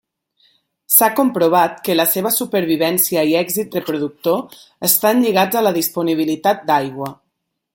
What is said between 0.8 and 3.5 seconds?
S'ha comprovat que la seva supervivència i